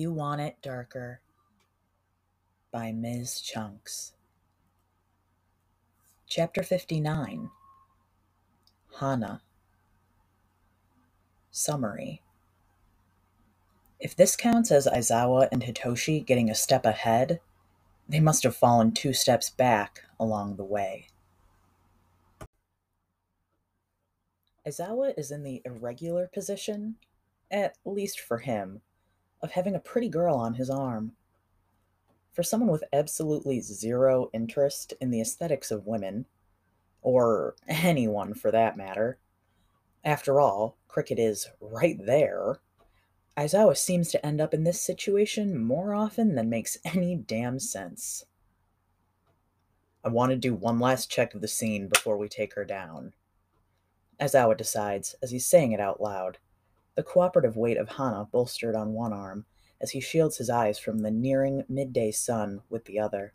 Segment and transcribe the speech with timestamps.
[0.00, 1.20] You Want It Darker
[2.72, 3.42] by Ms.
[3.42, 4.14] Chunks.
[6.26, 7.50] Chapter 59
[8.98, 9.42] Hana.
[11.50, 12.22] Summary
[13.98, 17.38] If this counts as Aizawa and Hitoshi getting a step ahead,
[18.08, 21.08] they must have fallen two steps back along the way.
[24.66, 26.96] Aizawa is in the irregular position,
[27.50, 28.80] at least for him,
[29.42, 31.12] of having a pretty girl on his arm.
[32.32, 36.26] For someone with absolutely zero interest in the aesthetics of women,
[37.02, 39.18] or anyone for that matter,
[40.04, 42.60] after all, Cricket is right there.
[43.36, 48.24] Aizawa seems to end up in this situation more often than makes any damn sense.
[50.02, 53.12] I want to do one last check of the scene before we take her down.
[54.20, 56.38] Aizawa decides as he's saying it out loud
[57.00, 59.46] the cooperative weight of Hana bolstered on one arm
[59.80, 63.32] as he shields his eyes from the nearing midday sun with the other.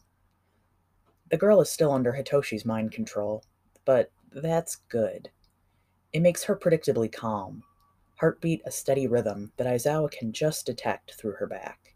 [1.31, 3.43] The girl is still under Hitoshi's mind control,
[3.83, 5.31] but that's good.
[6.13, 7.63] It makes her predictably calm,
[8.17, 11.95] heartbeat a steady rhythm that Aizawa can just detect through her back.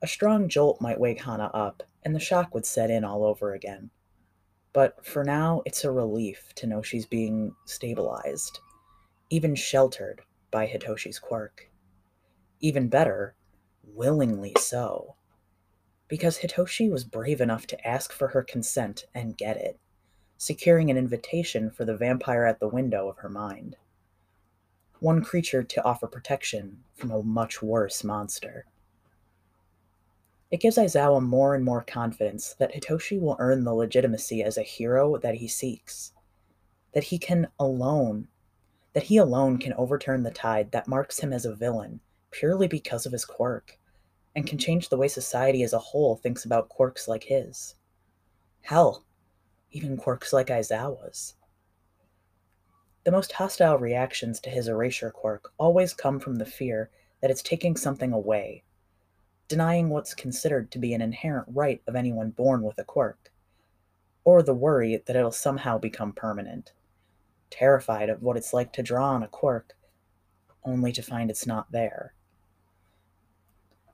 [0.00, 3.52] A strong jolt might wake Hana up, and the shock would set in all over
[3.54, 3.90] again.
[4.72, 8.60] But for now, it's a relief to know she's being stabilized
[9.30, 11.70] even sheltered by Hitoshi's quirk.
[12.58, 13.36] Even better,
[13.84, 15.14] willingly so.
[16.08, 19.78] Because Hitoshi was brave enough to ask for her consent and get it,
[20.36, 23.76] securing an invitation for the vampire at the window of her mind.
[24.98, 28.66] One creature to offer protection from a much worse monster.
[30.50, 34.62] It gives Aizawa more and more confidence that Hitoshi will earn the legitimacy as a
[34.62, 36.12] hero that he seeks,
[36.92, 38.26] that he can alone
[38.92, 43.06] that he alone can overturn the tide that marks him as a villain purely because
[43.06, 43.78] of his quirk,
[44.34, 47.74] and can change the way society as a whole thinks about quirks like his.
[48.62, 49.04] Hell,
[49.72, 51.34] even quirks like Aizawa's.
[53.04, 56.90] The most hostile reactions to his erasure quirk always come from the fear
[57.20, 58.62] that it's taking something away,
[59.48, 63.32] denying what's considered to be an inherent right of anyone born with a quirk,
[64.24, 66.72] or the worry that it'll somehow become permanent
[67.50, 69.76] terrified of what it's like to draw on a quirk,
[70.64, 72.14] only to find it's not there.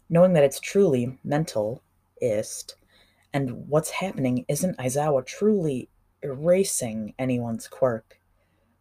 [0.09, 1.83] Knowing that it's truly mental,
[2.21, 2.77] ist,
[3.33, 5.89] and what's happening isn't Aizawa truly
[6.23, 8.21] erasing anyone's quirk,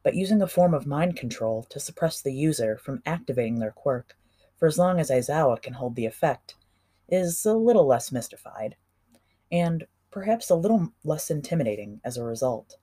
[0.04, 4.16] but using a form of mind control to suppress the user from activating their quirk
[4.56, 6.56] for as long as Aizawa can hold the effect,
[7.10, 8.76] is a little less mystified,
[9.52, 12.78] and perhaps a little less intimidating as a result.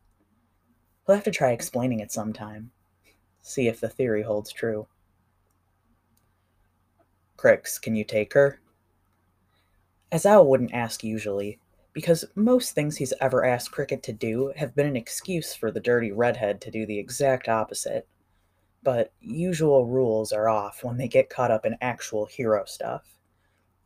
[1.07, 2.71] We'll have to try explaining it sometime.
[3.43, 4.87] See if the theory holds true.
[7.37, 8.61] Cricks, can you take her?
[10.13, 11.59] Aizawa wouldn't ask usually,
[11.93, 15.81] because most things he's ever asked Cricket to do have been an excuse for the
[15.81, 18.07] dirty redhead to do the exact opposite.
[18.85, 23.05] But usual rules are off when they get caught up in actual hero stuff.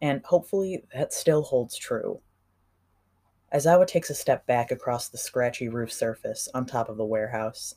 [0.02, 2.20] And hopefully that still holds true.
[3.52, 7.74] Aizawa takes a step back across the scratchy roof surface on top of the warehouse.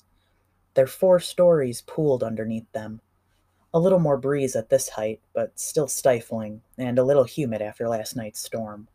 [0.74, 3.02] Their four stories pooled underneath them.
[3.74, 7.88] A little more breeze at this height, but still stifling, and a little humid after
[7.88, 8.88] last night's storm.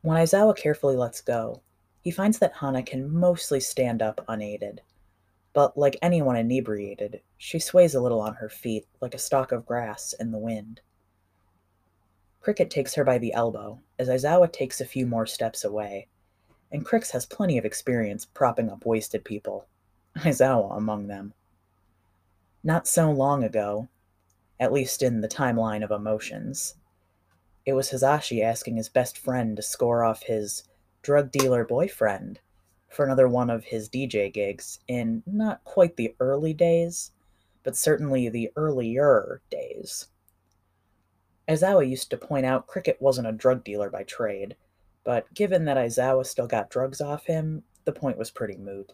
[0.00, 1.60] When Aizawa carefully lets go,
[2.00, 4.80] he finds that Hana can mostly stand up unaided.
[5.52, 9.66] But like anyone inebriated, she sways a little on her feet like a stalk of
[9.66, 10.80] grass in the wind.
[12.48, 16.08] Cricket takes her by the elbow as Aizawa takes a few more steps away,
[16.72, 19.66] and Crix has plenty of experience propping up wasted people,
[20.16, 21.34] Aizawa among them.
[22.64, 23.88] Not so long ago,
[24.58, 26.76] at least in the timeline of emotions,
[27.66, 30.64] it was Hizashi asking his best friend to score off his
[31.02, 32.40] drug dealer boyfriend
[32.88, 37.12] for another one of his DJ gigs in not quite the early days,
[37.62, 40.08] but certainly the earlier days.
[41.48, 44.56] Aizawa used to point out Cricket wasn't a drug dealer by trade,
[45.04, 48.92] but given that Aizawa still got drugs off him, the point was pretty moot.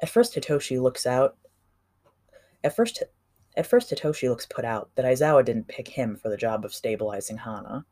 [0.00, 1.36] At first Hitoshi looks out
[2.62, 3.02] at first
[3.56, 6.74] at first Hitoshi looks put out that Aizawa didn't pick him for the job of
[6.74, 7.84] stabilizing Hana,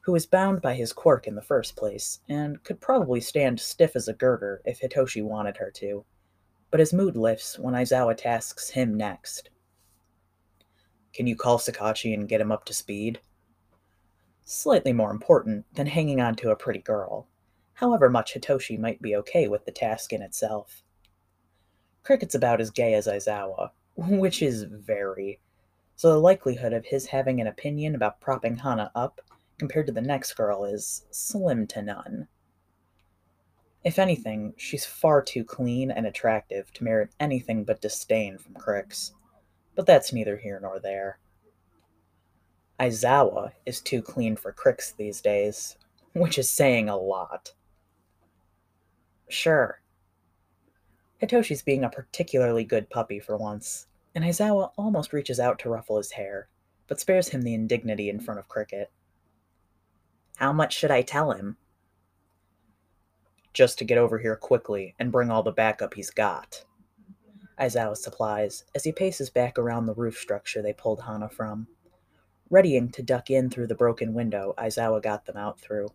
[0.00, 3.96] who was bound by his quirk in the first place, and could probably stand stiff
[3.96, 6.04] as a girder if Hitoshi wanted her to.
[6.70, 9.50] But his mood lifts when Aizawa tasks him next.
[11.14, 13.20] Can you call Tsukauchi and get him up to speed?
[14.44, 17.28] Slightly more important than hanging on to a pretty girl,
[17.74, 20.82] however much Hitoshi might be okay with the task in itself.
[22.02, 25.40] Cricket's about as gay as Aizawa, which is very,
[25.94, 29.20] so the likelihood of his having an opinion about propping Hana up
[29.56, 32.26] compared to the next girl is slim to none.
[33.84, 39.12] If anything, she's far too clean and attractive to merit anything but disdain from Crix.
[39.74, 41.18] But that's neither here nor there.
[42.78, 45.76] Aizawa is too clean for cricks these days,
[46.12, 47.52] which is saying a lot.
[49.28, 49.80] Sure.
[51.22, 55.96] Hitoshi's being a particularly good puppy for once, and Aizawa almost reaches out to ruffle
[55.96, 56.48] his hair,
[56.88, 58.90] but spares him the indignity in front of Cricket.
[60.36, 61.56] How much should I tell him?
[63.54, 66.64] just to get over here quickly and bring all the backup he's got.
[67.58, 71.68] Aizawa supplies as he paces back around the roof structure they pulled Hana from.
[72.50, 75.88] Readying to duck in through the broken window Aizawa got them out through.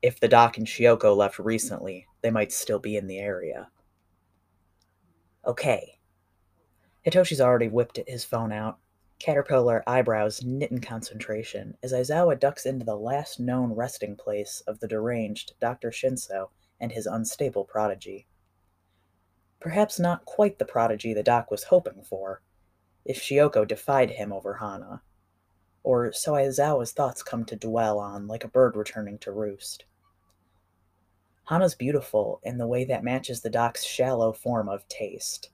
[0.00, 3.70] If the doc and Shioko left recently, they might still be in the area.
[5.44, 5.98] Okay.
[7.04, 8.78] Hitoshi's already whipped his phone out,
[9.18, 14.78] caterpillar eyebrows knit in concentration as Aizawa ducks into the last known resting place of
[14.78, 15.90] the deranged Dr.
[15.90, 16.50] Shinso
[16.80, 18.26] and his unstable prodigy.
[19.60, 22.42] Perhaps not quite the prodigy the doc was hoping for,
[23.04, 25.02] if Shioko defied him over Hana,
[25.82, 29.84] or so Aizawa's thoughts come to dwell on like a bird returning to roost.
[31.44, 35.50] Hana's beautiful in the way that matches the doc's shallow form of taste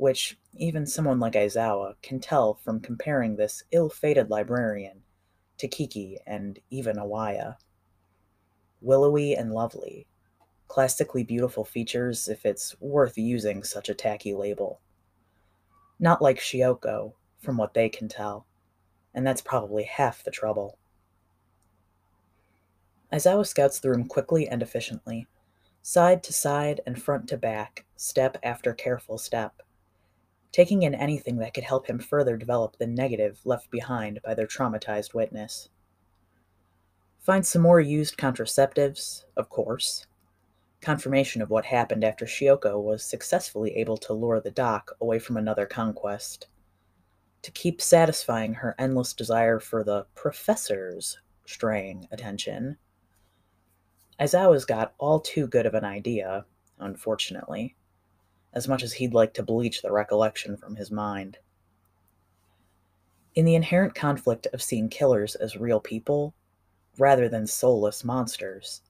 [0.00, 5.02] which even someone like Aizawa can tell from comparing this ill fated librarian
[5.58, 7.56] to Kiki and even Awaya.
[8.80, 10.06] Willowy and lovely,
[10.70, 14.80] classically beautiful features if it's worth using such a tacky label.
[15.98, 18.46] Not like Shioko, from what they can tell,
[19.12, 20.78] and that's probably half the trouble.
[23.12, 25.26] Aizawa scouts the room quickly and efficiently,
[25.82, 29.62] side to side and front to back, step after careful step
[30.52, 34.46] taking in anything that could help him further develop the negative left behind by their
[34.46, 35.68] traumatized witness.
[37.20, 40.06] Find some more used contraceptives, of course.
[40.80, 45.36] Confirmation of what happened after Shioko was successfully able to lure the doc away from
[45.36, 46.48] another conquest.
[47.42, 52.78] To keep satisfying her endless desire for the professor's straying attention.
[54.18, 56.44] Aizawa's got all too good of an idea,
[56.78, 57.76] unfortunately
[58.52, 61.38] as much as he'd like to bleach the recollection from his mind.
[63.34, 66.34] In the inherent conflict of seeing killers as real people,
[66.98, 68.82] rather than soulless monsters,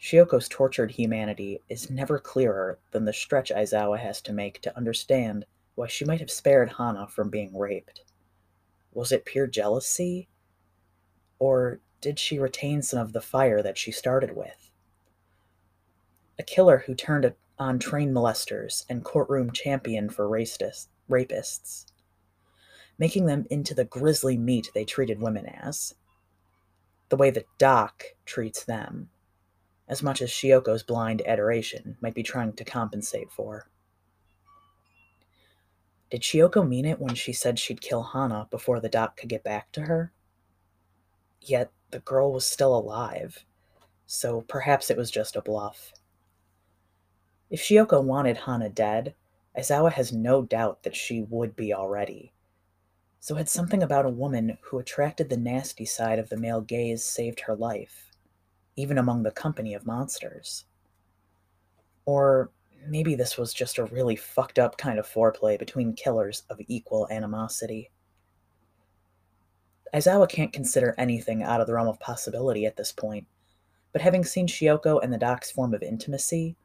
[0.00, 5.44] Shioko's tortured humanity is never clearer than the stretch Aizawa has to make to understand
[5.74, 8.04] why she might have spared Hana from being raped.
[8.92, 10.28] Was it pure jealousy?
[11.40, 14.70] Or did she retain some of the fire that she started with?
[16.38, 21.86] A killer who turned on train molesters and courtroom champion for rapists,
[22.98, 25.96] making them into the grisly meat they treated women as.
[27.08, 29.10] The way that Doc treats them,
[29.88, 33.68] as much as Shioko's blind adoration might be trying to compensate for.
[36.10, 39.44] Did Shioko mean it when she said she'd kill Hana before the doc could get
[39.44, 40.12] back to her?
[41.40, 43.44] Yet the girl was still alive,
[44.06, 45.92] so perhaps it was just a bluff.
[47.50, 49.14] If Shioko wanted Hana dead,
[49.56, 52.32] Aizawa has no doubt that she would be already.
[53.20, 57.04] So had something about a woman who attracted the nasty side of the male gaze
[57.04, 58.07] saved her life,
[58.78, 60.64] even among the company of monsters.
[62.06, 62.52] Or
[62.86, 67.08] maybe this was just a really fucked up kind of foreplay between killers of equal
[67.10, 67.90] animosity.
[69.92, 73.26] Aizawa can't consider anything out of the realm of possibility at this point,
[73.92, 76.56] but having seen Shioko and the doc's form of intimacy,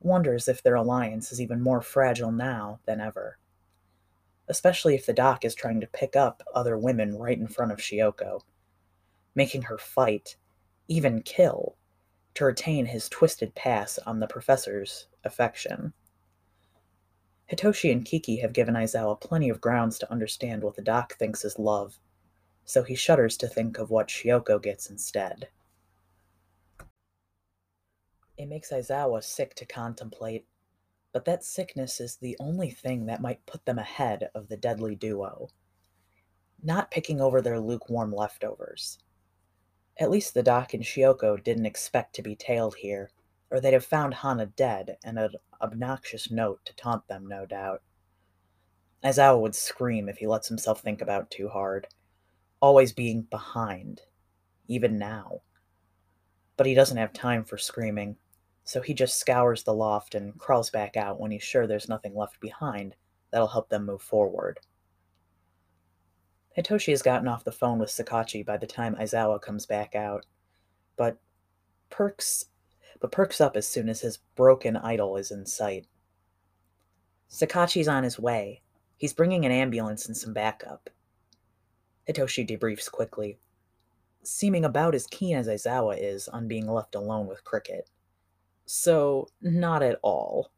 [0.00, 3.36] wonders if their alliance is even more fragile now than ever.
[4.48, 7.78] Especially if the doc is trying to pick up other women right in front of
[7.78, 8.40] Shioko,
[9.34, 10.36] making her fight,
[10.90, 11.76] even kill,
[12.34, 15.92] to retain his twisted pass on the professor's affection.
[17.50, 21.44] Hitoshi and Kiki have given Aizawa plenty of grounds to understand what the doc thinks
[21.44, 21.98] is love,
[22.64, 25.48] so he shudders to think of what Shioko gets instead.
[28.36, 30.46] It makes Aizawa sick to contemplate,
[31.12, 34.96] but that sickness is the only thing that might put them ahead of the deadly
[34.96, 35.50] duo.
[36.62, 38.98] Not picking over their lukewarm leftovers.
[40.00, 43.10] At least the Doc and Shioko didn't expect to be tailed here,
[43.50, 47.82] or they'd have found Hana dead and an obnoxious note to taunt them, no doubt.
[49.04, 51.86] Aizawa would scream if he lets himself think about too hard,
[52.60, 54.00] always being behind,
[54.66, 55.42] even now.
[56.56, 58.16] But he doesn't have time for screaming
[58.70, 62.14] so he just scours the loft and crawls back out when he's sure there's nothing
[62.14, 62.94] left behind
[63.32, 64.60] that'll help them move forward.
[66.60, 70.26] Hitoshi has gotten off the phone with Tsukauchi by the time Aizawa comes back out,
[70.96, 71.16] but
[71.88, 72.46] perks
[73.00, 75.86] but perks up as soon as his broken idol is in sight.
[77.30, 78.60] Tsukauchi's on his way.
[78.98, 80.90] He's bringing an ambulance and some backup.
[82.06, 83.38] Hitoshi debriefs quickly,
[84.22, 87.88] seeming about as keen as Aizawa is on being left alone with Cricket.
[88.66, 90.50] So, not at all.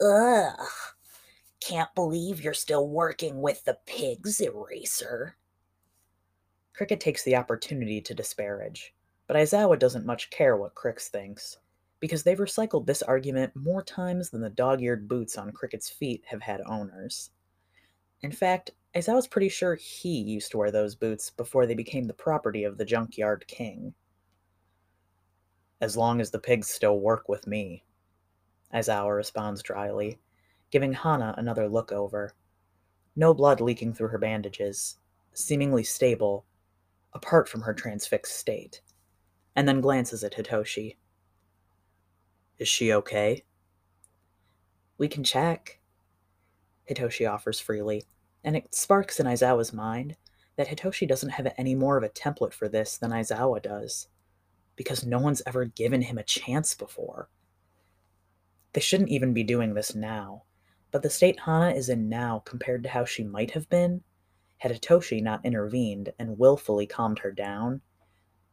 [0.00, 0.58] Ugh.
[1.68, 5.36] Can't believe you're still working with the pigs, Eraser.
[6.74, 8.94] Cricket takes the opportunity to disparage,
[9.28, 11.58] but Aizawa doesn't much care what Crix thinks,
[12.00, 16.24] because they've recycled this argument more times than the dog eared boots on Cricket's feet
[16.26, 17.30] have had owners.
[18.22, 22.12] In fact, Aizawa's pretty sure he used to wear those boots before they became the
[22.12, 23.94] property of the Junkyard King.
[25.80, 27.84] As long as the pigs still work with me,
[28.74, 30.18] Aizawa responds dryly,
[30.72, 32.34] giving Hana another look over.
[33.14, 34.96] No blood leaking through her bandages,
[35.34, 36.46] seemingly stable,
[37.12, 38.80] apart from her transfixed state,
[39.54, 40.96] and then glances at Hitoshi.
[42.58, 43.44] Is she okay?
[44.96, 45.78] We can check,
[46.90, 48.04] Hitoshi offers freely,
[48.42, 50.16] and it sparks in Aizawa's mind
[50.56, 54.08] that Hitoshi doesn't have any more of a template for this than Aizawa does,
[54.76, 57.28] because no one's ever given him a chance before.
[58.72, 60.44] They shouldn't even be doing this now,
[60.92, 64.02] but the state Hana is in now compared to how she might have been,
[64.58, 67.80] had Hitoshi not intervened and willfully calmed her down,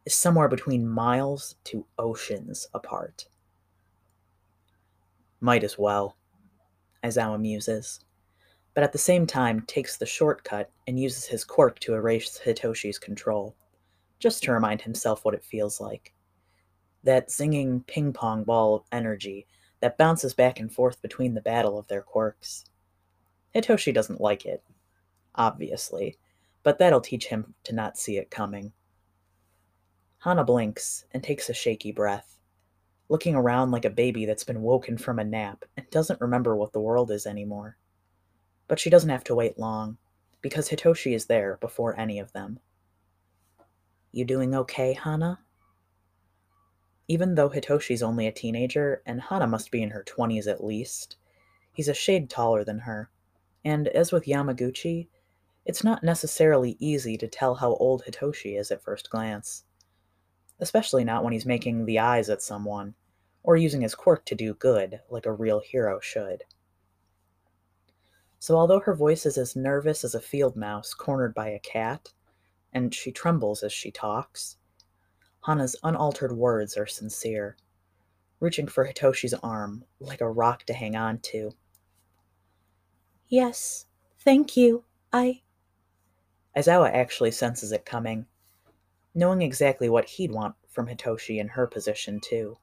[0.06, 3.28] is somewhere between miles to oceans apart.
[5.40, 6.16] Might as well,
[7.04, 8.00] Aizawa muses,
[8.74, 12.98] but at the same time takes the shortcut and uses his quirk to erase Hitoshi's
[12.98, 13.54] control,
[14.18, 16.14] just to remind himself what it feels like.
[17.04, 19.46] That zinging ping pong ball of energy
[19.80, 22.64] that bounces back and forth between the battle of their quirks.
[23.54, 24.62] Hitoshi doesn't like it,
[25.34, 26.18] obviously,
[26.62, 28.72] but that'll teach him to not see it coming.
[30.18, 32.38] Hana blinks and takes a shaky breath,
[33.08, 36.72] looking around like a baby that's been woken from a nap and doesn't remember what
[36.72, 37.76] the world is anymore.
[38.68, 39.96] But she doesn't have to wait long,
[40.42, 42.60] because Hitoshi is there before any of them.
[44.12, 45.40] You doing okay, Hana?
[47.10, 51.16] Even though Hitoshi's only a teenager, and Hana must be in her 20s at least,
[51.72, 53.10] he's a shade taller than her.
[53.64, 55.08] And as with Yamaguchi,
[55.64, 59.64] it's not necessarily easy to tell how old Hitoshi is at first glance.
[60.60, 62.94] Especially not when he's making the eyes at someone,
[63.42, 66.44] or using his quirk to do good, like a real hero should.
[68.38, 72.12] So, although her voice is as nervous as a field mouse cornered by a cat,
[72.72, 74.58] and she trembles as she talks,
[75.46, 77.56] Hana's unaltered words are sincere,
[78.40, 81.52] reaching for Hitoshi's arm like a rock to hang on to.
[83.28, 83.86] Yes,
[84.18, 84.84] thank you.
[85.12, 85.42] I.
[86.56, 88.26] Aizawa actually senses it coming,
[89.14, 92.58] knowing exactly what he'd want from Hitoshi in her position, too.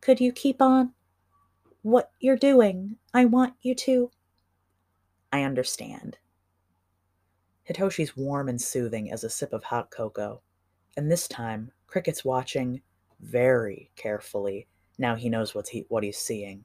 [0.00, 0.92] Could you keep on
[1.82, 2.96] what you're doing?
[3.12, 4.10] I want you to.
[5.32, 6.18] I understand.
[7.68, 10.40] Hitoshi's warm and soothing as a sip of hot cocoa,
[10.98, 12.82] and this time, Cricket's watching
[13.20, 14.66] very carefully
[14.98, 16.64] now he knows what, he, what he's seeing.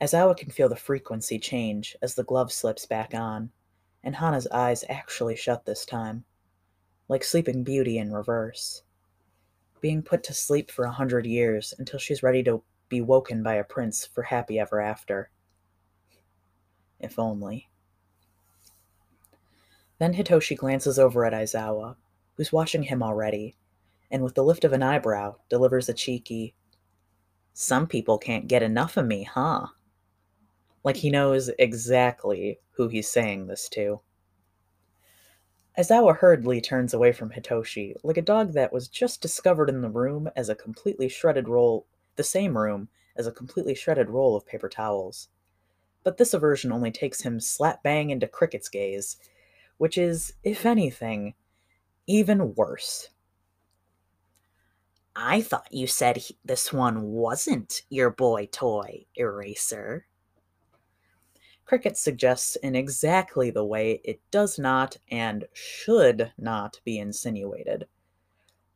[0.00, 3.50] Aizawa can feel the frequency change as the glove slips back on,
[4.02, 6.24] and Hana's eyes actually shut this time,
[7.08, 8.82] like Sleeping Beauty in reverse.
[9.82, 13.54] Being put to sleep for a hundred years until she's ready to be woken by
[13.54, 15.30] a prince for happy ever after.
[16.98, 17.68] If only.
[19.98, 21.96] Then Hitoshi glances over at Aizawa,
[22.40, 23.54] who's watching him already,
[24.10, 26.54] and with the lift of an eyebrow delivers a cheeky,
[27.52, 29.66] Some people can't get enough of me, huh?
[30.82, 34.00] Like he knows exactly who he's saying this to.
[35.78, 39.90] Aizawa hurriedly turns away from Hitoshi, like a dog that was just discovered in the
[39.90, 41.84] room as a completely shredded roll,
[42.16, 45.28] the same room as a completely shredded roll of paper towels.
[46.04, 49.18] But this aversion only takes him slap bang into Cricket's gaze,
[49.76, 51.34] which is, if anything,
[52.10, 53.08] even worse.
[55.14, 60.06] I thought you said he, this one wasn't your boy toy, Eraser.
[61.64, 67.86] Cricket suggests in exactly the way it does not and should not be insinuated.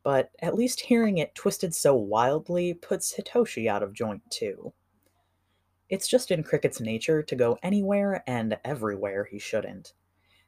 [0.01, 4.71] But at least hearing it twisted so wildly puts Hitoshi out of joint too.
[5.89, 9.91] It's just in Cricket's nature to go anywhere and everywhere he shouldn't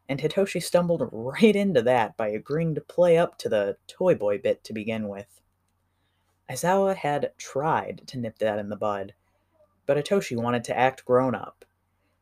[0.10, 4.38] and Hitoshi stumbled right into that by agreeing to play up to the Toy Boy
[4.38, 5.42] bit to begin with.
[6.50, 9.14] Aizawa had tried to nip that in the bud,
[9.86, 11.66] but Hitoshi wanted to act grown up,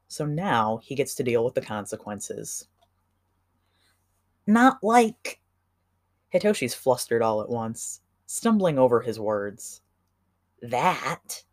[0.08, 2.68] So now he gets to deal with the consequences.
[4.48, 5.42] Not like.
[6.34, 9.82] Hitoshi's flustered all at once, stumbling over his words.
[10.62, 11.44] That.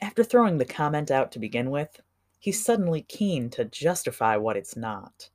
[0.00, 2.00] After throwing the comment out to begin with,
[2.38, 5.28] he's suddenly keen to justify what it's not.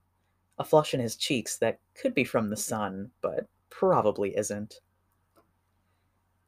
[0.59, 4.79] A flush in his cheeks that could be from the sun, but probably isn't.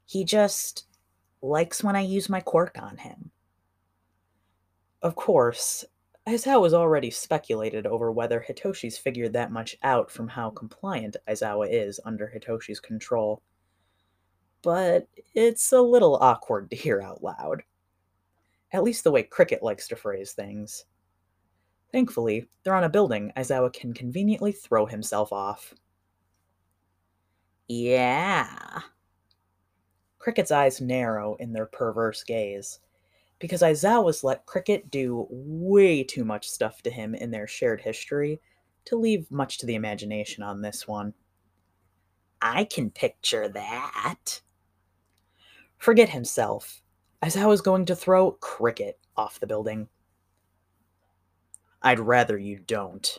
[0.05, 0.85] He just
[1.41, 3.31] likes when I use my quirk on him.
[5.01, 5.83] Of course,
[6.27, 11.67] Aizawa was already speculated over whether Hitoshi's figured that much out from how compliant Aizawa
[11.69, 13.43] is under Hitoshi's control.
[14.63, 17.61] But it's a little awkward to hear out loud.
[18.75, 20.83] At least the way Cricket likes to phrase things.
[21.93, 25.73] Thankfully, they're on a building Aizawa can conveniently throw himself off.
[27.69, 28.81] Yeah.
[30.19, 32.81] Cricket's eyes narrow in their perverse gaze
[33.39, 38.41] because Aizawa's let Cricket do way too much stuff to him in their shared history
[38.83, 41.13] to leave much to the imagination on this one.
[42.41, 44.41] I can picture that.
[45.77, 46.81] Forget himself.
[47.23, 49.87] Aizawa's going to throw Cricket off the building.
[51.81, 53.17] I'd rather you don't.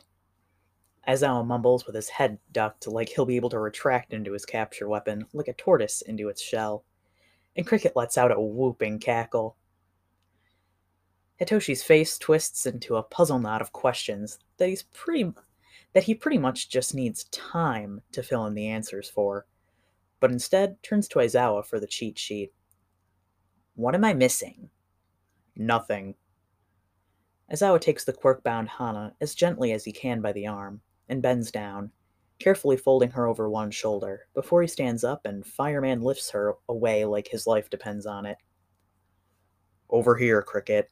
[1.09, 4.89] Aizawa mumbles with his head ducked like he'll be able to retract into his capture
[4.89, 6.85] weapon like a tortoise into its shell.
[7.57, 9.57] And Cricket lets out a whooping cackle.
[11.41, 15.33] Hitoshi's face twists into a puzzle knot of questions that he's pretty
[15.93, 19.47] that he pretty much just needs time to fill in the answers for,
[20.21, 22.53] but instead turns to Aizawa for the cheat sheet.
[23.77, 24.71] What am I missing?
[25.55, 26.15] Nothing.
[27.53, 30.81] Aizawa takes the quirk-bound Hana as gently as he can by the arm
[31.11, 31.91] and bends down,
[32.39, 37.05] carefully folding her over one shoulder before he stands up and Fireman lifts her away
[37.05, 38.39] like his life depends on it.
[39.91, 40.91] Over here, Cricket.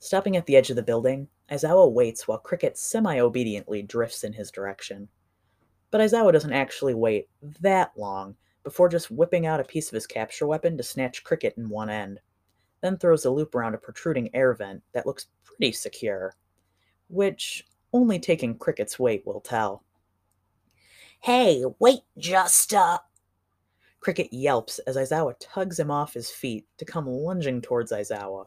[0.00, 4.32] Stopping at the edge of the building, Aizawa waits while Cricket semi obediently drifts in
[4.32, 5.08] his direction.
[5.92, 7.28] But Aizawa doesn't actually wait
[7.60, 11.54] that long before just whipping out a piece of his capture weapon to snatch Cricket
[11.56, 12.20] in one end,
[12.80, 16.34] then throws a loop around a protruding air vent that looks pretty secure,
[17.08, 19.84] which only taking Cricket's weight will tell.
[21.20, 22.98] Hey, wait just uh
[24.00, 28.46] Cricket yelps as Aizawa tugs him off his feet to come lunging towards Aizawa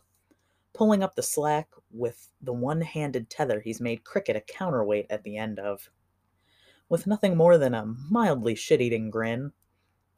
[0.75, 5.23] pulling up the slack with the one handed tether he's made Cricket a counterweight at
[5.23, 5.89] the end of.
[6.89, 9.53] With nothing more than a mildly shit eating grin,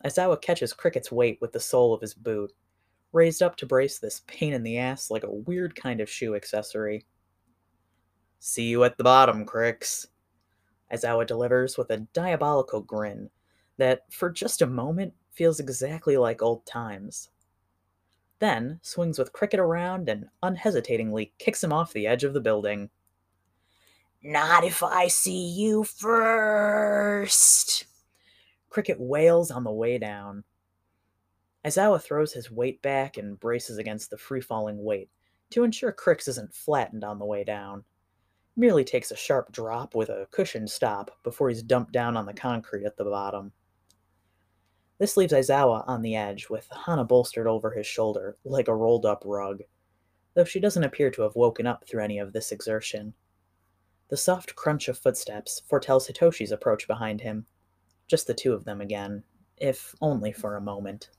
[0.06, 2.52] Aizawa catches Cricket's weight with the sole of his boot,
[3.14, 6.36] raised up to brace this pain in the ass like a weird kind of shoe
[6.36, 7.06] accessory.
[8.40, 10.08] See you at the bottom, Cricks,
[10.94, 13.30] Aizawa delivers with a diabolical grin
[13.78, 17.30] that, for just a moment, feels exactly like old times
[18.40, 22.90] then swings with Cricket around and unhesitatingly kicks him off the edge of the building.
[24.24, 27.86] Not if I see you first!
[28.70, 30.44] Cricket wails on the way down.
[31.66, 35.10] Aizawa throws his weight back and braces against the free falling weight
[35.50, 37.84] to ensure Cricks isn't flattened on the way down.
[38.56, 42.34] Merely takes a sharp drop with a cushioned stop before he's dumped down on the
[42.34, 43.52] concrete at the bottom.
[44.98, 49.06] This leaves Aizawa on the edge, with Hana bolstered over his shoulder, like a rolled
[49.06, 49.62] up rug,
[50.34, 53.14] though she doesn't appear to have woken up through any of this exertion.
[54.10, 57.46] The soft crunch of footsteps foretells Hitoshi's approach behind him.
[58.08, 59.24] Just the two of them again,
[59.58, 61.10] if only for a moment.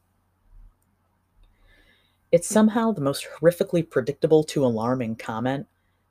[2.30, 5.66] It's somehow the most horrifically predictable to alarming comment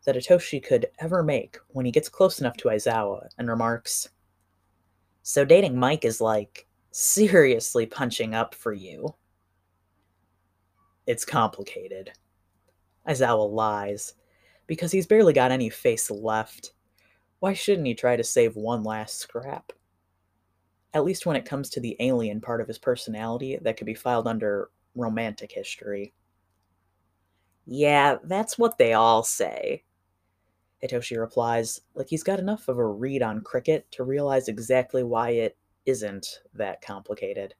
[0.06, 4.10] that Hitoshi could ever make when he gets close enough to Aizawa and remarks,
[5.22, 9.13] So dating Mike is like seriously punching up for you.
[11.06, 12.12] It's complicated.
[13.08, 14.13] Aizawa lies,
[14.68, 16.72] because he's barely got any face left.
[17.40, 19.74] Why shouldn't he try to save one last scrap?
[20.93, 23.93] At least when it comes to the alien part of his personality that could be
[23.93, 26.13] filed under romantic history.
[27.65, 29.84] Yeah, that's what they all say.
[30.84, 35.32] Hitoshi replies, like he's got enough of a read on cricket to realize exactly why
[35.32, 37.56] it isn't that complicated.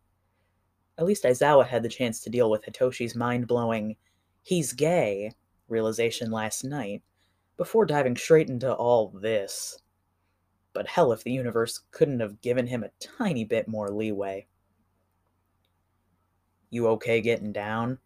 [0.98, 3.96] At least Aizawa had the chance to deal with Hitoshi's mind blowing,
[4.44, 5.32] he's gay
[5.68, 7.04] realization last night
[7.58, 9.80] before diving straight into all this.
[10.78, 14.46] But hell if the universe couldn't have given him a tiny bit more leeway.
[16.70, 17.98] You okay getting down?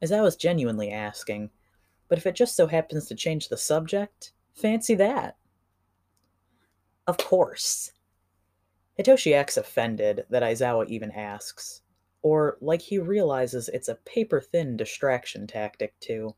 [0.00, 1.50] As I was genuinely asking,
[2.08, 5.36] but if it just so happens to change the subject, fancy that.
[7.06, 7.92] Of course.
[8.98, 11.82] Hitoshi acts offended that Aizawa even asks,
[12.22, 16.34] or like he realizes it's a paper thin distraction tactic, too.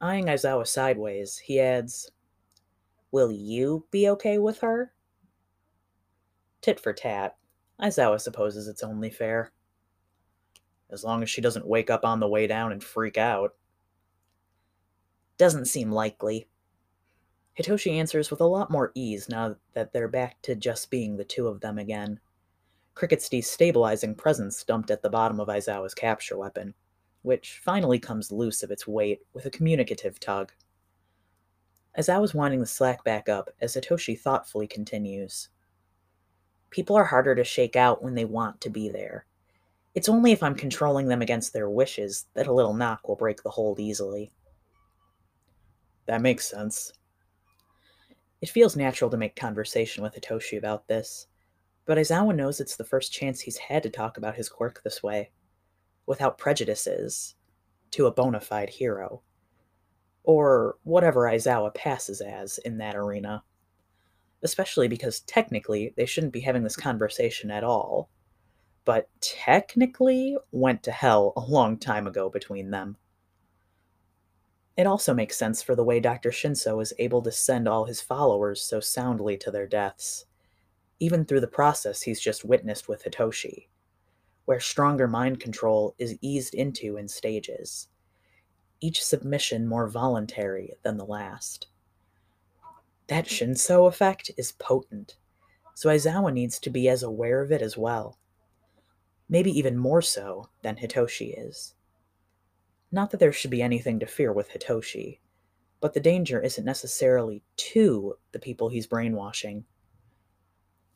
[0.00, 2.10] Eyeing Aizawa sideways, he adds,
[3.12, 4.92] Will you be okay with her?
[6.62, 7.36] Tit for tat,
[7.80, 9.52] Aizawa supposes it's only fair.
[10.90, 13.54] As long as she doesn't wake up on the way down and freak out.
[15.36, 16.48] Doesn't seem likely.
[17.58, 21.24] Hitoshi answers with a lot more ease now that they're back to just being the
[21.24, 22.18] two of them again.
[22.94, 26.74] Cricket's destabilizing presence dumped at the bottom of Aizawa's capture weapon,
[27.22, 30.52] which finally comes loose of its weight with a communicative tug.
[31.98, 35.48] Aizawa's winding the slack back up as Hitoshi thoughtfully continues.
[36.70, 39.26] People are harder to shake out when they want to be there.
[39.94, 43.42] It's only if I'm controlling them against their wishes that a little knock will break
[43.42, 44.32] the hold easily.
[46.06, 46.92] That makes sense.
[48.40, 51.26] It feels natural to make conversation with Hitoshi about this,
[51.84, 55.02] but Aizawa knows it's the first chance he's had to talk about his quirk this
[55.02, 55.30] way,
[56.06, 57.34] without prejudices,
[57.90, 59.22] to a bona fide hero.
[60.24, 63.42] Or whatever Aizawa passes as in that arena.
[64.42, 68.10] Especially because technically they shouldn't be having this conversation at all,
[68.84, 72.96] but technically went to hell a long time ago between them.
[74.76, 76.30] It also makes sense for the way Dr.
[76.30, 80.26] Shinso is able to send all his followers so soundly to their deaths,
[81.00, 83.68] even through the process he's just witnessed with Hitoshi,
[84.46, 87.88] where stronger mind control is eased into in stages,
[88.82, 91.68] each submission more voluntary than the last.
[93.06, 93.34] That hmm.
[93.52, 95.16] Shinso effect is potent,
[95.74, 98.18] so Aizawa needs to be as aware of it as well.
[99.28, 101.74] Maybe even more so than Hitoshi is.
[102.90, 105.20] Not that there should be anything to fear with Hitoshi,
[105.80, 109.64] but the danger isn't necessarily to the people he's brainwashing.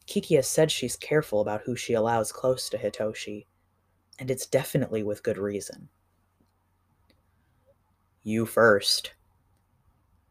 [0.06, 3.46] Kiki has said she's careful about who she allows close to Hitoshi,
[4.18, 5.88] and it's definitely with good reason.
[8.28, 9.12] You first.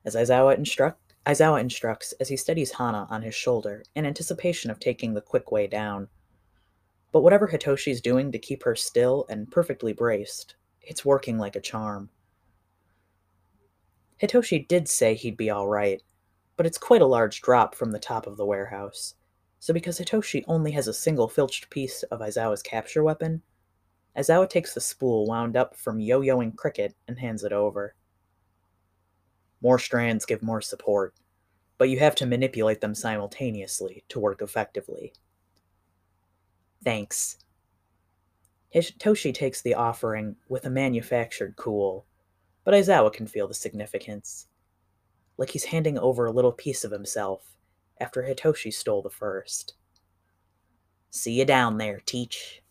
[0.04, 4.82] As Aizawa, instruct, Aizawa instructs as he steadies Hana on his shoulder in anticipation of
[4.82, 6.10] taking the quick way down.
[7.14, 11.62] But whatever Hitoshi's doing to keep her still and perfectly braced, it's working like a
[11.62, 12.10] charm.
[14.22, 16.04] Hitoshi did say he'd be all right,
[16.58, 19.16] but it's quite a large drop from the top of the warehouse.
[19.60, 23.42] So because Hitoshi only has a single filched piece of Aizawa's capture weapon,
[24.18, 27.96] Aizawa takes the spool wound up from yo-yoing Cricket and hands it over.
[29.62, 31.14] More strands give more support,
[31.78, 35.14] but you have to manipulate them simultaneously to work effectively.
[36.84, 37.38] Thanks,
[38.76, 42.06] Hitoshi takes the offering with a manufactured cool,
[42.66, 44.48] but Aizawa can feel the significance.
[45.38, 47.56] Like he's handing over a little piece of himself
[48.02, 49.76] after Hitoshi stole the first.
[51.10, 52.62] See you down there, Teach.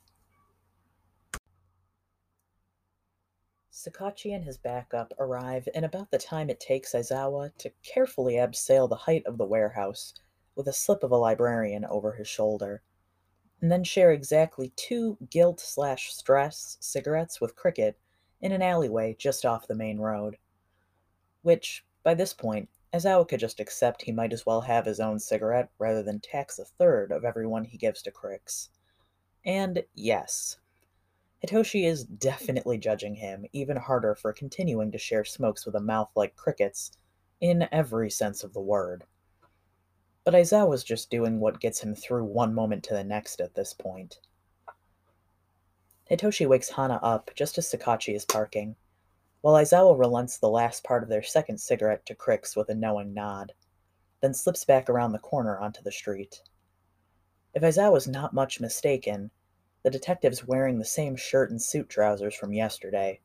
[3.85, 8.89] Tsukauchi and his backup arrive in about the time it takes Aizawa to carefully abseil
[8.89, 10.15] the height of the warehouse
[10.55, 12.83] with a slip of a librarian over his shoulder
[13.61, 17.99] and then share exactly two guilt slash stress cigarettes with Cricket
[18.41, 20.37] in an alleyway just off the main road.
[21.43, 25.19] Which, by this point, Aizawa could just accept he might as well have his own
[25.19, 28.69] cigarette rather than tax a third of every one he gives to Crix.
[29.45, 30.59] And yes,
[31.45, 36.09] Hitoshi is definitely judging him even harder for continuing to share smokes with a mouth
[36.17, 36.93] like Cricket's,
[37.39, 39.05] in every sense of the word.
[40.25, 43.75] But Aizawa's just doing what gets him through one moment to the next at this
[43.75, 44.21] point.
[46.11, 48.75] Hitoshi wakes Hana up just as Tsukauchi is parking,
[49.43, 53.13] while Aizawa relents the last part of their second cigarette to Cricks with a knowing
[53.13, 53.53] nod,
[54.23, 56.41] then slips back around the corner onto the street.
[57.53, 59.31] If Aizawa's not much mistaken,
[59.85, 63.21] the detective's wearing the same shirt and suit trousers from yesterday,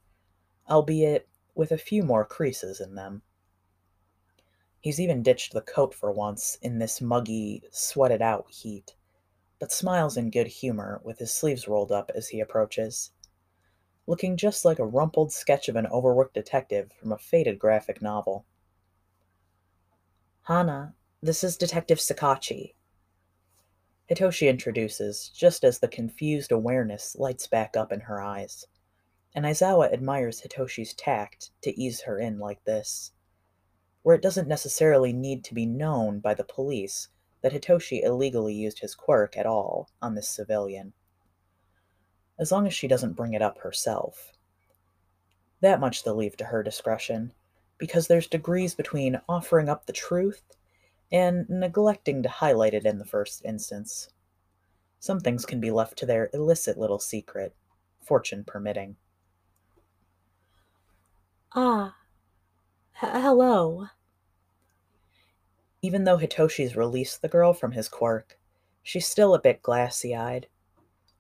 [0.70, 3.22] albeit with a few more creases in them.
[4.82, 8.96] He's even ditched the coat for once in this muggy, sweated out heat,
[9.58, 13.12] but smiles in good humor with his sleeves rolled up as he approaches,
[14.06, 18.46] looking just like a rumpled sketch of an overworked detective from a faded graphic novel.
[20.44, 22.74] Hana, this is Detective Tsukauchi.
[24.10, 28.66] Hitoshi introduces, just as the confused awareness lights back up in her eyes,
[29.36, 33.12] and Aizawa admires Hitoshi's tact to ease her in like this
[34.04, 37.10] where it doesn't necessarily need to be known by the police
[37.42, 40.94] that Hitoshi illegally used his quirk at all on this civilian.
[42.40, 44.34] As long as she doesn't bring it up herself.
[45.62, 47.34] That much they'll leave to her discretion,
[47.78, 50.42] because there's degrees between offering up the truth
[51.12, 54.10] and neglecting to highlight it in the first instance.
[55.00, 57.56] Some things can be left to their illicit little secret,
[58.02, 58.98] fortune permitting.
[61.56, 61.96] Ah,
[62.94, 63.88] hello.
[65.82, 68.38] Even though Hitoshi's released the girl from his quirk,
[68.84, 70.48] she's still a bit glassy eyed.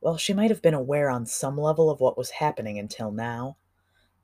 [0.01, 3.57] While she might have been aware on some level of what was happening until now,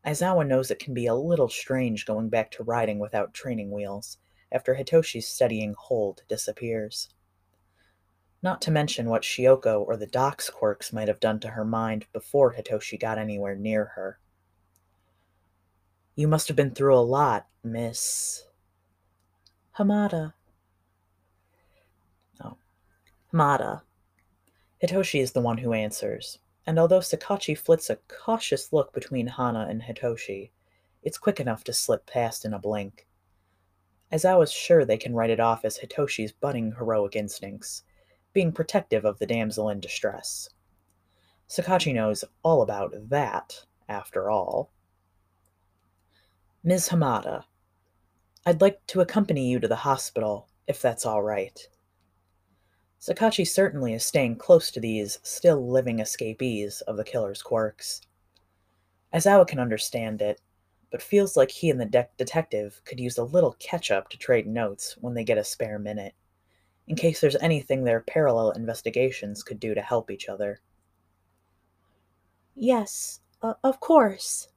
[0.05, 4.17] Aizawa knows it can be a little strange going back to riding without training wheels
[4.51, 7.09] after Hitoshi's steadying hold disappears.
[8.41, 12.05] Not to mention what Shioko or the Doc's quirks might have done to her mind
[12.13, 14.19] before Hitoshi got anywhere near her.
[16.15, 18.43] You must have been through a lot, Miss.
[19.77, 20.33] Hamada.
[22.43, 22.57] Oh.
[23.33, 23.81] Hamada.
[24.81, 29.67] Hitoshi is the one who answers, and although Tsukauchi flits a cautious look between Hana
[29.69, 30.51] and Hitoshi,
[31.03, 33.07] it's quick enough to slip past in a blink.
[34.11, 37.83] Aizawa's sure they can write it off as Hitoshi's budding heroic instincts,
[38.33, 40.49] being protective of the damsel in distress.
[41.49, 44.71] Tsukauchi knows all about that, after all.
[46.63, 46.89] Ms.
[46.89, 47.45] Hamada,
[48.45, 51.59] I'd like to accompany you to the hospital, if that's all right.
[52.99, 58.01] Tsukauchi certainly is staying close to these still living escapees of the killer's quirks.
[59.13, 60.41] As Aizawa can understand it,
[60.95, 64.17] but feels like he and the de- detective could use a little catch up to
[64.17, 66.13] trade notes when they get a spare minute,
[66.87, 70.61] in case there's anything their parallel investigations could do to help each other.
[72.55, 74.47] Yes, uh, of course.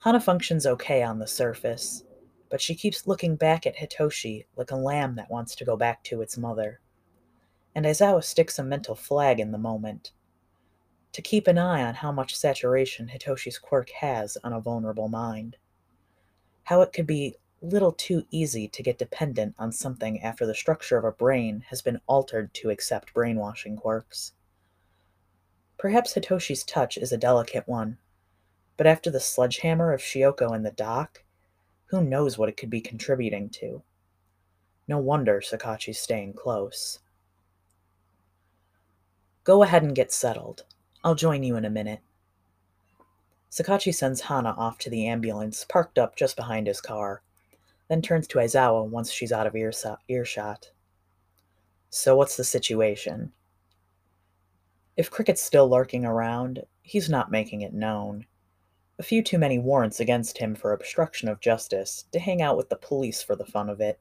[0.00, 2.02] Hana functions okay on the surface,
[2.48, 6.02] but she keeps looking back at Hitoshi like a lamb that wants to go back
[6.02, 6.80] to its mother
[7.76, 10.10] and Aizawa sticks a mental flag in the moment
[11.12, 15.56] to keep an eye on how much saturation Hitoshi's quirk has on a vulnerable mind.
[16.64, 20.96] How it could be little too easy to get dependent on something after the structure
[20.96, 24.32] of a brain has been altered to accept brainwashing quirks.
[25.78, 27.98] Perhaps Hitoshi's touch is a delicate one,
[28.76, 31.22] but after the sledgehammer of Shioko in the doc,
[31.86, 33.82] who knows what it could be contributing to?
[34.86, 37.00] No wonder Tsukauchi's staying close.
[39.44, 40.64] Go ahead and get settled.
[41.02, 42.00] I'll join you in a minute.
[43.50, 47.22] Tsukauchi sends Hana off to the ambulance parked up just behind his car,
[47.88, 50.70] then turns to Aizawa once she's out of earshot.
[51.88, 53.32] So, what's the situation?
[54.96, 58.26] If Cricket's still lurking around, he's not making it known.
[58.98, 62.68] A few too many warrants against him for obstruction of justice to hang out with
[62.68, 63.98] the police for the fun of it.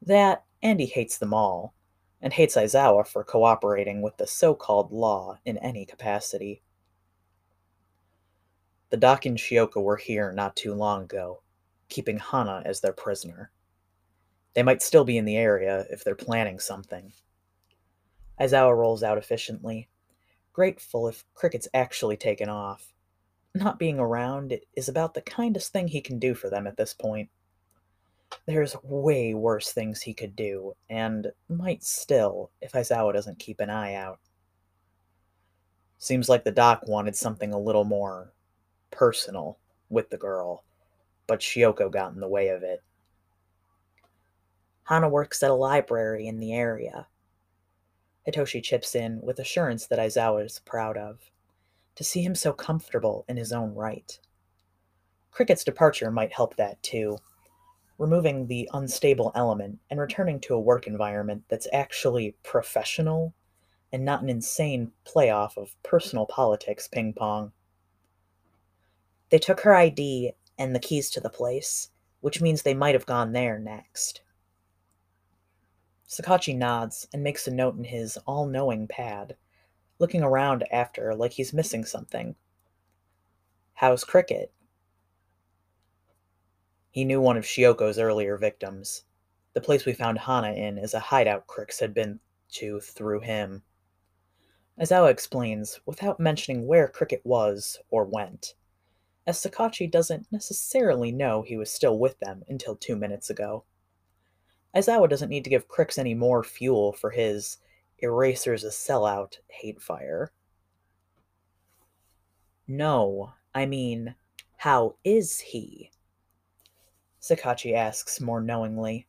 [0.00, 1.74] That, and he hates them all,
[2.22, 6.62] and hates Aizawa for cooperating with the so called law in any capacity.
[8.90, 11.42] The Doc and Shioko were here not too long ago,
[11.88, 13.50] keeping Hana as their prisoner.
[14.54, 17.12] They might still be in the area if they're planning something.
[18.40, 19.88] Aizawa rolls out efficiently,
[20.52, 22.92] grateful if Cricket's actually taken off.
[23.54, 26.94] Not being around is about the kindest thing he can do for them at this
[26.94, 27.30] point.
[28.46, 33.70] There's way worse things he could do, and might still if Aizawa doesn't keep an
[33.70, 34.18] eye out.
[35.98, 38.32] Seems like the doc wanted something a little more
[38.90, 40.64] personal with the girl,
[41.26, 42.82] but Shioko got in the way of it.
[44.84, 47.06] Hana works at a library in the area.
[48.26, 51.20] Hitoshi chips in with assurance that Aizawa is proud of.
[51.96, 54.18] To see him so comfortable in his own right.
[55.30, 57.18] Cricket's departure might help that too
[58.02, 63.32] removing the unstable element and returning to a work environment that's actually professional
[63.92, 67.52] and not an insane playoff of personal politics ping pong.
[69.30, 71.90] They took her ID and the keys to the place,
[72.22, 74.22] which means they might have gone there next.
[76.08, 79.36] Tsukauchi nods and makes a note in his all knowing pad,
[80.00, 82.34] looking around after like he's missing something.
[83.74, 84.52] How's Cricket?
[86.92, 89.04] He knew one of Shioko's earlier victims.
[89.54, 93.62] The place we found Hana in is a hideout Crix had been to through him.
[94.78, 98.54] Aizawa explains, without mentioning where Cricket was or went,
[99.26, 103.64] as Tsukauchi doesn't necessarily know he was still with them until two minutes ago.
[104.76, 107.56] Aizawa doesn't need to give Crix any more fuel for his
[108.00, 110.30] erasers a sellout hate fire.
[112.68, 114.14] No, I mean,
[114.58, 115.90] how is he?
[117.22, 119.06] Tsukauchi asks more knowingly.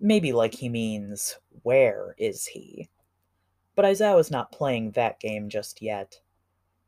[0.00, 2.88] Maybe like he means, where is he?
[3.74, 6.20] But Aizawa's not playing that game just yet.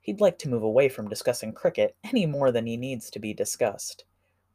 [0.00, 3.34] He'd like to move away from discussing cricket any more than he needs to be
[3.34, 4.04] discussed,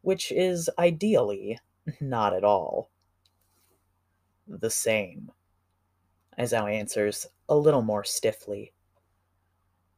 [0.01, 1.59] which is ideally
[2.01, 2.89] not at all.
[4.47, 5.31] The same.
[6.37, 8.73] Aizawa answers a little more stiffly.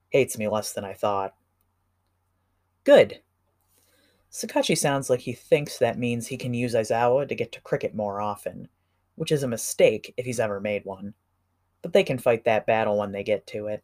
[0.09, 1.33] Hates me less than I thought.
[2.83, 3.21] Good,
[4.37, 7.95] Tsukauchi sounds like he thinks that means he can use Aizawa to get to cricket
[7.95, 8.69] more often,
[9.15, 11.15] which is a mistake if he's ever made one.
[11.81, 13.83] But they can fight that battle when they get to it.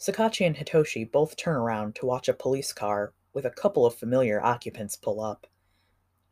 [0.00, 3.94] Tsukauchi and Hitoshi both turn around to watch a police car with a couple of
[3.94, 5.46] familiar occupants pull up,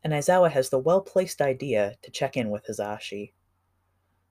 [0.03, 3.31] and Aizawa has the well placed idea to check in with Hizashi.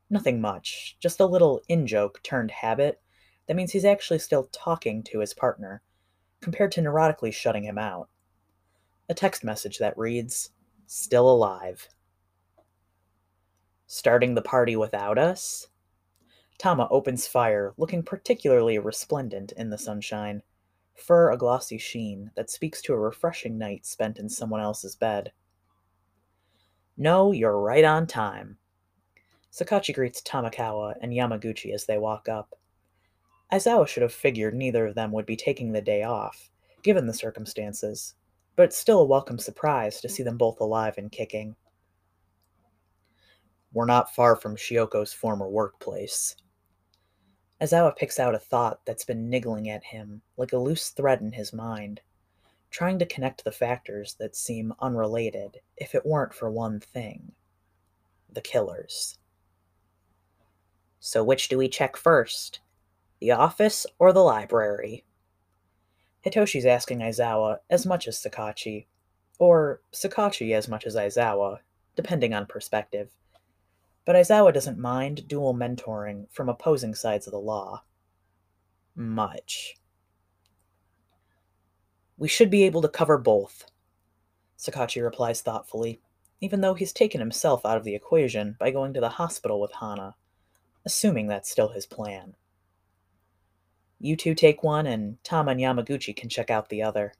[0.09, 2.99] Nothing much, just a little in joke turned habit
[3.47, 5.81] that means he's actually still talking to his partner,
[6.41, 8.09] compared to neurotically shutting him out.
[9.09, 10.51] A text message that reads,
[10.85, 11.87] Still alive.
[13.85, 15.67] Starting the party without us?
[16.57, 20.41] Tama opens fire, looking particularly resplendent in the sunshine,
[20.95, 25.31] fur a glossy sheen that speaks to a refreshing night spent in someone else's bed.
[26.97, 28.57] No, you're right on time.
[29.53, 32.55] Tsukauchi greets Tamakawa and Yamaguchi as they walk up.
[33.51, 36.49] Aizawa should have figured neither of them would be taking the day off,
[36.83, 38.15] given the circumstances,
[38.55, 41.55] but it's still a welcome surprise to see them both alive and kicking.
[43.71, 46.35] We're not far from Shioko's former workplace.
[47.61, 51.31] Aizawa picks out a thought that's been niggling at him like a loose thread in
[51.31, 52.01] his mind,
[52.69, 57.31] trying to connect the factors that seem unrelated if it weren't for one thing
[58.29, 59.17] the killers.
[60.99, 62.59] So, which do we check first?
[63.19, 65.05] The office or the library?
[66.25, 68.85] Hitoshi's asking Aizawa as much as Tsukauchi,
[69.39, 71.59] or Tsukauchi as much as Aizawa,
[71.95, 73.11] depending on perspective
[74.07, 77.83] but Aizawa doesn't mind dual mentoring from opposing sides of the law.
[78.95, 79.75] Much.
[82.17, 83.65] We should be able to cover both,
[84.57, 85.99] Tsukauchi replies thoughtfully,
[86.39, 89.73] even though he's taken himself out of the equation by going to the hospital with
[89.73, 90.15] Hana,
[90.85, 92.33] assuming that's still his plan.
[93.99, 97.13] You two take one, and Tama and Yamaguchi can check out the other.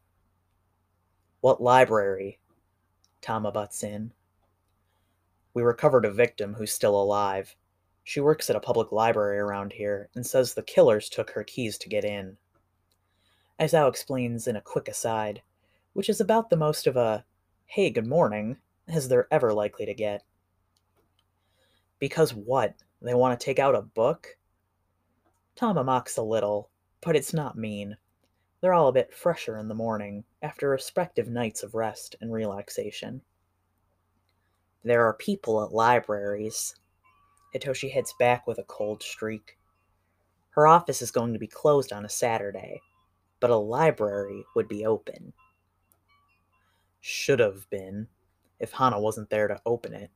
[1.41, 2.39] What library?
[3.21, 4.11] Tama butts in.
[5.53, 7.55] We recovered a victim who's still alive.
[8.03, 11.77] She works at a public library around here and says the killers took her keys
[11.79, 12.37] to get in.
[13.59, 15.41] Aizawa explains in a quick aside,
[15.93, 17.25] which is about the most of a
[17.65, 20.23] hey, good morning as they're ever likely to get.
[21.99, 22.75] Because what?
[23.01, 24.37] They want to take out a book?
[25.57, 26.69] Tama mocks a little,
[27.01, 27.97] but it's not mean.
[28.61, 33.21] They're all a bit fresher in the morning after respective nights of rest and relaxation.
[34.83, 36.75] There are people at libraries.
[37.55, 39.57] Hitoshi heads back with a cold streak.
[40.51, 42.79] Her office is going to be closed on a Saturday,
[43.39, 45.33] but a library would be open.
[47.01, 48.07] Should have been,
[48.59, 50.11] if Hana wasn't there to open it.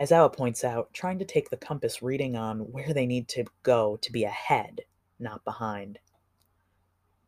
[0.00, 3.96] Aizawa points out, trying to take the compass reading on where they need to go
[4.00, 4.82] to be ahead,
[5.18, 5.98] not behind.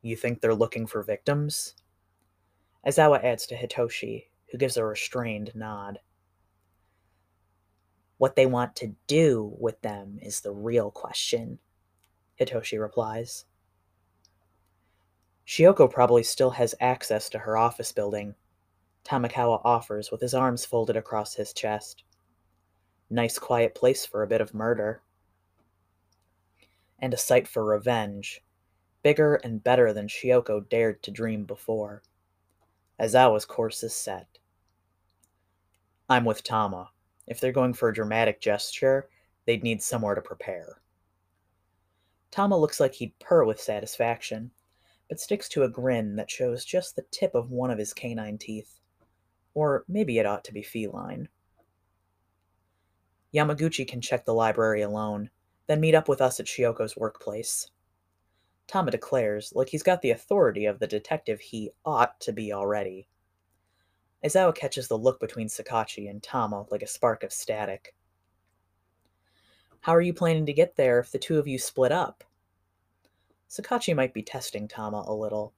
[0.02, 1.74] You think they're looking for victims?
[2.86, 5.98] Aizawa adds to Hitoshi, who gives a restrained nod.
[8.18, 11.58] What they want to do with them is the real question,
[12.40, 13.46] Hitoshi replies.
[15.46, 18.36] Shioko probably still has access to her office building,
[19.04, 22.04] Tamakawa offers with his arms folded across his chest.
[23.10, 25.02] Nice quiet place for a bit of murder.
[27.00, 28.40] And a site for revenge,
[29.02, 32.02] bigger and better than Shioko dared to dream before.
[33.00, 34.38] Aizawa's course is set.
[36.08, 36.90] I'm with Tama.
[37.26, 39.08] If they're going for a dramatic gesture,
[39.46, 40.80] they'd need somewhere to prepare.
[42.30, 44.52] Tama looks like he'd purr with satisfaction,
[45.08, 48.38] but sticks to a grin that shows just the tip of one of his canine
[48.38, 48.78] teeth.
[49.54, 51.28] Or maybe it ought to be feline.
[53.34, 55.30] Yamaguchi can check the library alone,
[55.66, 57.70] then meet up with us at Shioko's workplace.
[58.66, 63.08] Tama declares, like he's got the authority of the detective he ought to be already.
[64.24, 67.94] Aizawa catches the look between Tsukauchi and Tama like a spark of static.
[69.80, 72.22] How are you planning to get there if the two of you split up?
[73.48, 75.52] Tsukauchi might be testing Tama a little,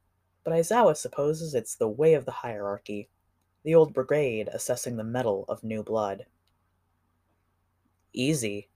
[0.45, 3.09] but Aizawa supposes it's the way of the hierarchy,
[3.65, 6.25] the old brigade assessing the metal of new blood.
[8.13, 8.69] Easy,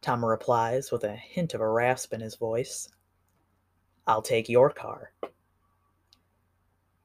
[0.00, 2.88] Tama replies with a hint of a rasp in his voice.
[4.06, 5.12] I'll take your car.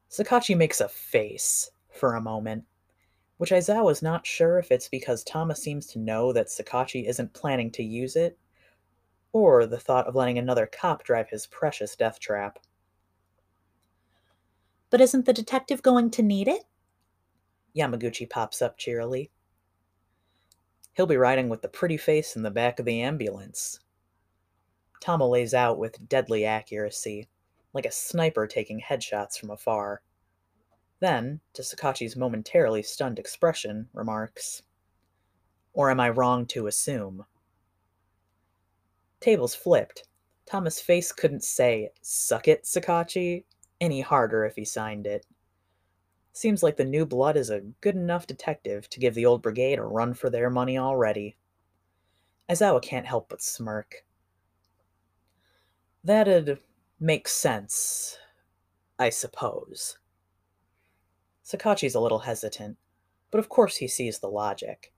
[0.10, 2.66] Tsukauchi makes a face, for a moment,
[3.38, 7.34] which Aizawa is not sure if it's because Thomas seems to know that Tsukauchi isn't
[7.34, 8.38] planning to use it,
[9.32, 12.60] or the thought of letting another cop drive his precious death trap.
[14.90, 16.64] But isn't the detective going to need it?
[17.76, 19.30] Yamaguchi pops up cheerily.
[20.98, 23.80] He'll be riding with the pretty face in the back of the ambulance.
[25.00, 27.30] Tama lays out with deadly accuracy,
[27.72, 30.02] like a sniper taking headshots from afar.
[31.00, 34.64] Then, to Tsukauchi's momentarily stunned expression, remarks,
[35.72, 37.26] Or am I wrong to assume?
[39.20, 40.08] Tables flipped.
[40.48, 43.44] Tama's face couldn't say, Suck it, Tsukauchi,
[43.80, 45.28] any harder if he signed it.
[46.38, 49.80] Seems like the new blood is a good enough detective to give the old brigade
[49.80, 51.36] a run for their money already.
[52.48, 54.06] Aizawa can't help but smirk.
[56.04, 56.60] That'd
[57.00, 58.20] make sense,
[59.00, 59.98] I suppose.
[61.44, 62.78] Tsukauchi's a little hesitant,
[63.32, 64.94] but of course he sees the logic.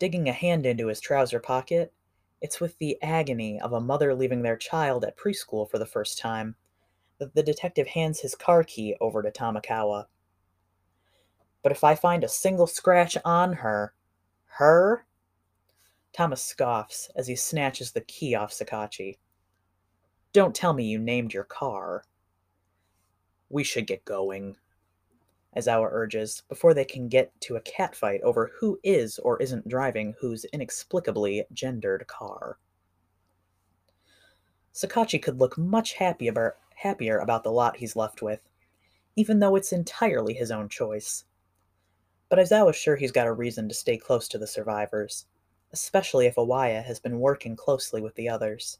[0.00, 1.92] Digging a hand into his trouser pocket,
[2.40, 6.18] it's with the agony of a mother leaving their child at preschool for the first
[6.18, 6.56] time
[7.18, 10.06] that the detective hands his car key over to Tamakawa.
[11.62, 13.94] But if I find a single scratch on her,
[14.46, 15.06] her?
[16.12, 19.18] Thomas scoffs as he snatches the key off Tsukauchi.
[20.32, 22.04] Don't tell me you named your car.
[23.48, 24.56] We should get going,
[25.56, 30.14] Aizawa urges, before they can get to a catfight over who is or isn't driving
[30.20, 32.58] whose inexplicably gendered car.
[34.74, 38.40] Tsukauchi could look much happier, happier about the lot he's left with,
[39.16, 41.24] even though it's entirely his own choice
[42.32, 45.26] but Aizawa's sure he's got a reason to stay close to the survivors,
[45.74, 48.78] especially if Awaya has been working closely with the others.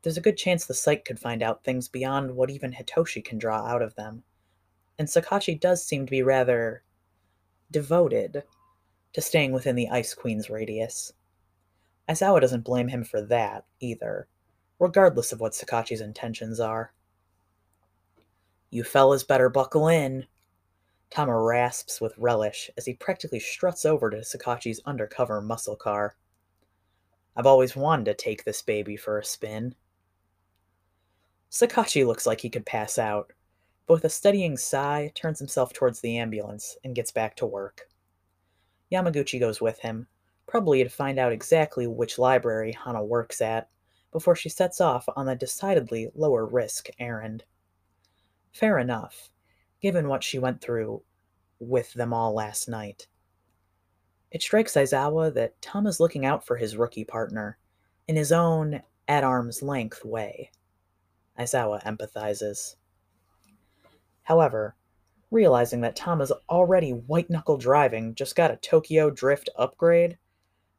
[0.00, 3.36] There's a good chance the site could find out things beyond what even Hitoshi can
[3.36, 4.22] draw out of them,
[4.96, 6.84] and Tsukauchi does seem to be rather
[7.72, 8.44] devoted
[9.14, 11.12] to staying within the Ice Queen's radius.
[12.08, 14.28] Aizawa doesn't blame him for that, either,
[14.78, 16.92] regardless of what Tsukauchi's intentions are.
[18.70, 20.26] You fellas better buckle in,
[21.10, 26.16] Tama rasps with relish as he practically struts over to Tsukauchi's undercover muscle car.
[27.36, 29.74] I've always wanted to take this baby for a spin.
[31.50, 33.32] Tsukauchi looks like he could pass out,
[33.86, 37.88] but with a steadying sigh, turns himself towards the ambulance and gets back to work.
[38.92, 40.08] Yamaguchi goes with him,
[40.46, 43.68] probably to find out exactly which library Hana works at,
[44.12, 47.44] before she sets off on a decidedly lower risk errand.
[48.52, 49.30] Fair enough
[49.80, 51.02] given what she went through
[51.58, 53.06] with them all last night.
[54.30, 57.58] It strikes Aizawa that Tama is looking out for his rookie partner
[58.08, 60.50] in his own at arm's length way.
[61.38, 62.76] Aizawa empathizes.
[64.24, 64.74] However,
[65.30, 70.18] realizing that Tama is already white knuckle driving just got a Tokyo Drift upgrade,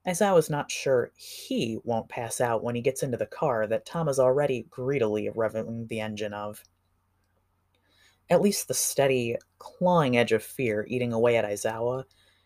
[0.05, 4.11] Aizawa's not sure he won't pass out when he gets into the car that Tama
[4.11, 6.63] is already greedily revving the engine of.
[8.29, 12.03] At least the steady, clawing edge of fear eating away at Aizawa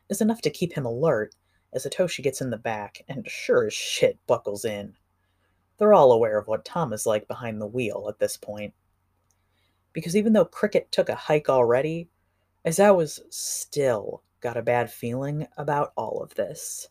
[0.09, 1.35] is enough to keep him alert
[1.73, 4.93] as Hitoshi gets in the back and sure as shit buckles in.
[5.77, 8.73] They're all aware of what Tama is like behind the wheel at this point.
[9.93, 12.09] Because even though Cricket took a hike already,
[12.65, 16.89] Aizawa's still got a bad feeling about all of this.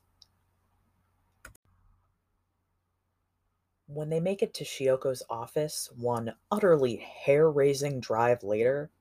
[3.92, 8.92] When they make it to Shioko's office one utterly hair raising drive later,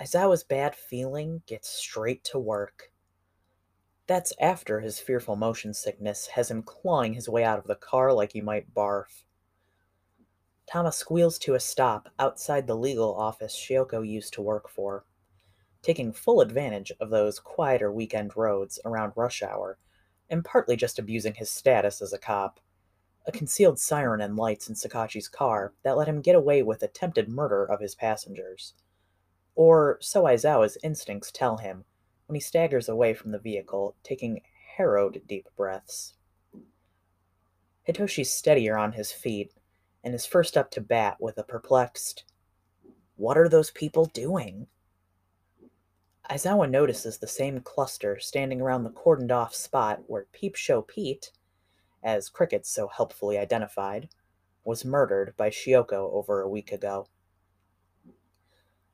[0.00, 2.92] Aizawa's bad feeling gets straight to work.
[4.06, 8.12] That's after his fearful motion sickness has him clawing his way out of the car
[8.12, 9.24] like he might barf.
[10.68, 15.04] Tama squeals to a stop outside the legal office Shioko used to work for,
[15.82, 19.76] taking full advantage of those quieter weekend roads around rush hour,
[20.30, 22.60] and partly just abusing his status as a cop
[23.26, 27.28] a concealed siren and lights in Tsukauchi's car that let him get away with attempted
[27.28, 28.74] murder of his passengers.
[29.54, 31.84] Or so Aizawa's instincts tell him
[32.26, 34.42] when he staggers away from the vehicle, taking
[34.76, 36.14] harrowed deep breaths.
[37.88, 39.52] Hitoshi's steadier on his feet
[40.02, 42.24] and is first up to bat with a perplexed,
[43.16, 44.66] What are those people doing?
[46.30, 51.30] Aizawa notices the same cluster standing around the cordoned off spot where Peep Show Pete
[52.04, 54.08] as Cricket so helpfully identified,
[54.64, 57.08] was murdered by Shioko over a week ago.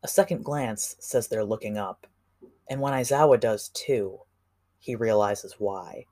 [0.02, 2.06] A second glance says they're looking up,
[2.68, 4.20] and when Aizawa does too,
[4.78, 6.06] he realizes why.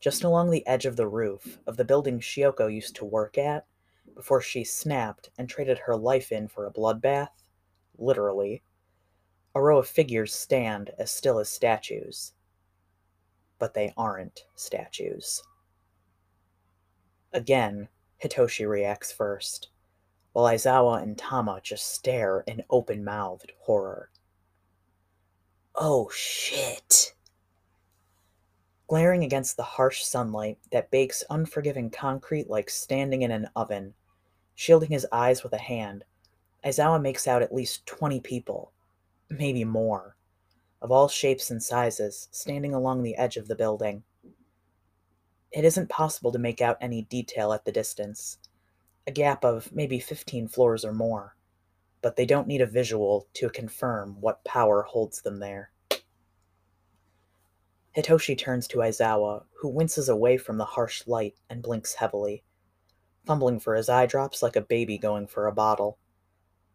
[0.00, 3.66] Just along the edge of the roof of the building Shioko used to work at,
[4.14, 7.28] before she snapped and traded her life in for a bloodbath,
[7.98, 8.62] literally,
[9.54, 12.32] a row of figures stand as still as statues.
[13.58, 15.42] But they aren't statues.
[17.36, 17.88] Again,
[18.24, 19.68] Hitoshi reacts first,
[20.32, 24.08] while Aizawa and Tama just stare in open mouthed horror.
[25.74, 27.14] Oh shit!
[28.88, 33.92] Glaring against the harsh sunlight that bakes unforgiving concrete like standing in an oven,
[34.54, 36.04] Shielding his eyes with a hand,
[36.64, 38.72] Aizawa makes out at least 20 people,
[39.28, 40.16] maybe more,
[40.80, 44.04] of all shapes and sizes, standing along the edge of the building.
[45.52, 48.38] It isn't possible to make out any detail at the distance,
[49.06, 51.36] a gap of maybe 15 floors or more,
[52.02, 55.70] but they don't need a visual to confirm what power holds them there.
[57.96, 62.42] Hitoshi turns to Aizawa, who winces away from the harsh light and blinks heavily,
[63.24, 65.98] fumbling for his eye drops like a baby going for a bottle.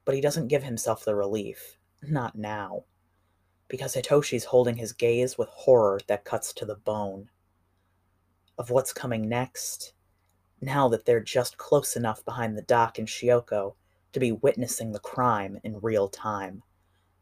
[0.04, 2.86] But he doesn't give himself the relief, not now,
[3.68, 7.30] because Hitoshi's holding his gaze with horror that cuts to the bone.
[8.62, 9.94] Of what's coming next,
[10.62, 13.74] now that they're just close enough behind the doc in Shioko
[14.14, 16.62] to be witnessing the crime in real time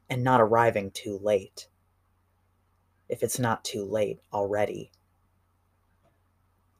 [0.09, 1.69] and not arriving too late.
[3.07, 4.91] If it's not too late already.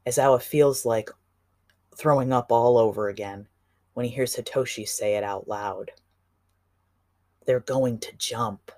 [0.06, 1.10] Aizawa feels like
[1.96, 3.48] throwing up all over again
[3.94, 5.92] when he hears Hitoshi say it out loud.
[7.46, 8.74] They're going to jump.